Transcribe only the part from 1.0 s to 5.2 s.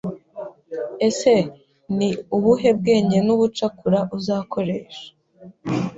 ese ni ubuhe bwenge n’ubucakura uzakoresha